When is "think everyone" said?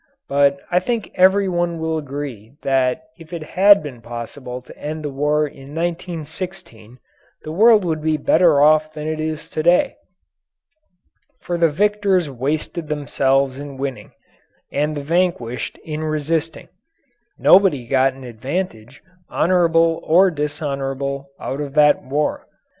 0.79-1.77